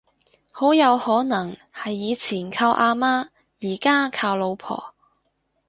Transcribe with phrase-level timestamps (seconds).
[0.51, 3.27] 好有可能係以前靠阿媽
[3.61, 4.95] 而家靠老婆